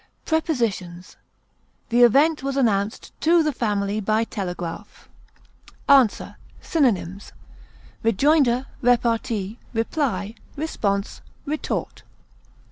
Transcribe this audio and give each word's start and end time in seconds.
Prepositions: 0.25 1.15
The 1.89 2.01
event 2.01 2.41
was 2.41 2.57
announced 2.57 3.13
to 3.21 3.43
the 3.43 3.53
family 3.53 3.99
by 3.99 4.23
telegraph. 4.23 5.07
ANSWER. 5.87 6.37
Synonyms: 6.59 7.33
rejoinder, 8.01 8.65
repartee, 8.81 9.59
reply, 9.75 10.33
response, 10.57 11.21
retort. 11.45 12.01